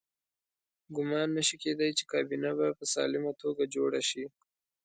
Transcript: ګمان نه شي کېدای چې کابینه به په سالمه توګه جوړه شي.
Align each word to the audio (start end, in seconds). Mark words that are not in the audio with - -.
ګمان 0.95 1.27
نه 1.37 1.41
شي 1.47 1.55
کېدای 1.63 1.91
چې 1.97 2.03
کابینه 2.11 2.49
به 2.57 2.67
په 2.77 2.85
سالمه 2.93 3.31
توګه 3.41 3.63
جوړه 3.75 4.01
شي. 4.09 4.23